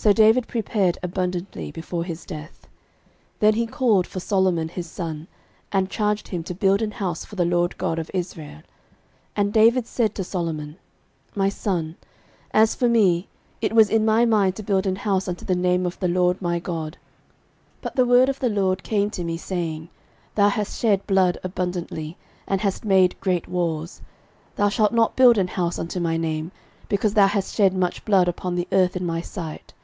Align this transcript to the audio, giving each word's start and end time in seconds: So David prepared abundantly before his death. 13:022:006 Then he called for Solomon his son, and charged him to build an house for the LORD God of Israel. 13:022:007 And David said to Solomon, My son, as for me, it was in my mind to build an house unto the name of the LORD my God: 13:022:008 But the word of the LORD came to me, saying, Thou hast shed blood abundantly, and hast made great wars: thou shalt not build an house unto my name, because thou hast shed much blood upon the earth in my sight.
So 0.00 0.12
David 0.12 0.46
prepared 0.46 0.96
abundantly 1.02 1.72
before 1.72 2.04
his 2.04 2.24
death. 2.24 2.68
13:022:006 3.40 3.40
Then 3.40 3.54
he 3.54 3.66
called 3.66 4.06
for 4.06 4.20
Solomon 4.20 4.68
his 4.68 4.86
son, 4.88 5.26
and 5.72 5.90
charged 5.90 6.28
him 6.28 6.44
to 6.44 6.54
build 6.54 6.82
an 6.82 6.92
house 6.92 7.24
for 7.24 7.34
the 7.34 7.44
LORD 7.44 7.76
God 7.78 7.98
of 7.98 8.08
Israel. 8.14 8.58
13:022:007 9.34 9.34
And 9.34 9.52
David 9.52 9.86
said 9.88 10.14
to 10.14 10.22
Solomon, 10.22 10.76
My 11.34 11.48
son, 11.48 11.96
as 12.52 12.76
for 12.76 12.88
me, 12.88 13.26
it 13.60 13.72
was 13.72 13.90
in 13.90 14.04
my 14.04 14.24
mind 14.24 14.54
to 14.54 14.62
build 14.62 14.86
an 14.86 14.94
house 14.94 15.26
unto 15.26 15.44
the 15.44 15.56
name 15.56 15.84
of 15.84 15.98
the 15.98 16.06
LORD 16.06 16.40
my 16.40 16.60
God: 16.60 16.92
13:022:008 16.92 17.00
But 17.82 17.96
the 17.96 18.06
word 18.06 18.28
of 18.28 18.38
the 18.38 18.48
LORD 18.50 18.84
came 18.84 19.10
to 19.10 19.24
me, 19.24 19.36
saying, 19.36 19.88
Thou 20.36 20.48
hast 20.50 20.78
shed 20.78 21.04
blood 21.08 21.38
abundantly, 21.42 22.16
and 22.46 22.60
hast 22.60 22.84
made 22.84 23.20
great 23.20 23.48
wars: 23.48 24.00
thou 24.54 24.68
shalt 24.68 24.92
not 24.92 25.16
build 25.16 25.36
an 25.36 25.48
house 25.48 25.76
unto 25.76 25.98
my 25.98 26.16
name, 26.16 26.52
because 26.88 27.14
thou 27.14 27.26
hast 27.26 27.56
shed 27.56 27.74
much 27.74 28.04
blood 28.04 28.28
upon 28.28 28.54
the 28.54 28.68
earth 28.70 28.94
in 28.94 29.04
my 29.04 29.20
sight. 29.20 29.74